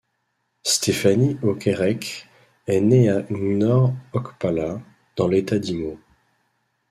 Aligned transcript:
Stephanie 0.63 1.37
Okereke 1.43 2.27
est 2.65 2.81
née 2.81 3.07
à 3.11 3.21
Ngor 3.29 3.93
Okpala, 4.13 4.81
dans 5.15 5.27
l'État 5.27 5.59
d'Imo. 5.59 5.99